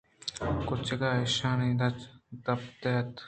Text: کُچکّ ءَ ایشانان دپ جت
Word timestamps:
کُچکّ 0.67 1.01
ءَ 1.09 1.17
ایشانان 1.21 1.71
دپ 2.43 2.61
جت 2.81 3.13